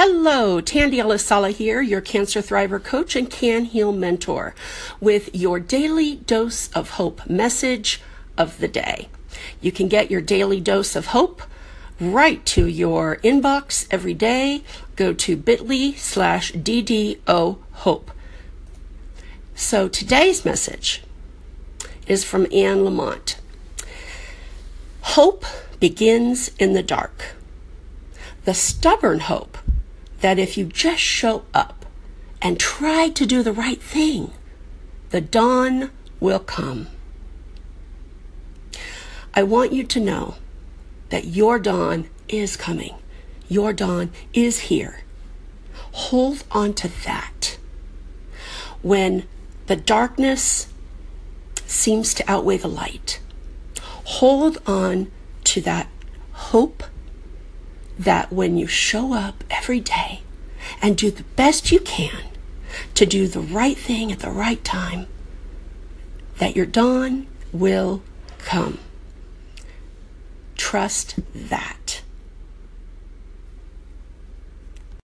Hello, 0.00 0.60
Tandy 0.60 0.98
Elisala 0.98 1.50
here, 1.50 1.82
your 1.82 2.00
Cancer 2.00 2.40
Thriver 2.40 2.80
coach 2.80 3.16
and 3.16 3.28
Can 3.28 3.64
Heal 3.64 3.90
mentor, 3.90 4.54
with 5.00 5.28
your 5.34 5.58
daily 5.58 6.18
dose 6.18 6.68
of 6.68 6.90
hope 6.90 7.28
message 7.28 8.00
of 8.36 8.58
the 8.58 8.68
day. 8.68 9.08
You 9.60 9.72
can 9.72 9.88
get 9.88 10.08
your 10.08 10.20
daily 10.20 10.60
dose 10.60 10.94
of 10.94 11.06
hope 11.06 11.42
right 11.98 12.46
to 12.46 12.68
your 12.68 13.16
inbox 13.24 13.88
every 13.90 14.14
day. 14.14 14.62
Go 14.94 15.12
to 15.14 15.36
bit.ly 15.36 15.94
slash 15.96 16.52
DDO 16.52 17.58
hope. 17.72 18.12
So 19.56 19.88
today's 19.88 20.44
message 20.44 21.02
is 22.06 22.22
from 22.22 22.46
Anne 22.52 22.84
Lamott. 22.84 23.34
Hope 25.00 25.44
begins 25.80 26.52
in 26.60 26.74
the 26.74 26.84
dark. 26.84 27.34
The 28.44 28.54
stubborn 28.54 29.18
hope 29.18 29.58
that 30.20 30.38
if 30.38 30.56
you 30.56 30.64
just 30.64 31.00
show 31.00 31.44
up 31.54 31.86
and 32.40 32.58
try 32.58 33.08
to 33.10 33.26
do 33.26 33.42
the 33.42 33.52
right 33.52 33.80
thing, 33.80 34.32
the 35.10 35.20
dawn 35.20 35.90
will 36.20 36.38
come. 36.38 36.88
I 39.34 39.42
want 39.42 39.72
you 39.72 39.84
to 39.84 40.00
know 40.00 40.34
that 41.10 41.26
your 41.26 41.58
dawn 41.58 42.08
is 42.28 42.56
coming. 42.56 42.96
Your 43.48 43.72
dawn 43.72 44.10
is 44.34 44.60
here. 44.60 45.00
Hold 45.92 46.44
on 46.50 46.74
to 46.74 46.88
that. 47.04 47.58
When 48.82 49.26
the 49.66 49.76
darkness 49.76 50.68
seems 51.66 52.14
to 52.14 52.30
outweigh 52.30 52.58
the 52.58 52.68
light, 52.68 53.20
hold 54.04 54.58
on 54.66 55.10
to 55.44 55.60
that 55.62 55.88
hope 56.32 56.82
that 57.98 58.32
when 58.32 58.56
you 58.56 58.66
show 58.66 59.12
up 59.12 59.42
every 59.50 59.80
day 59.80 60.20
and 60.80 60.96
do 60.96 61.10
the 61.10 61.24
best 61.36 61.72
you 61.72 61.80
can 61.80 62.24
to 62.94 63.06
do 63.06 63.26
the 63.26 63.40
right 63.40 63.76
thing 63.76 64.12
at 64.12 64.20
the 64.20 64.30
right 64.30 64.62
time, 64.64 65.06
that 66.38 66.54
your 66.54 66.66
dawn 66.66 67.26
will 67.52 68.02
come. 68.38 68.78
Trust 70.56 71.18
that. 71.34 71.87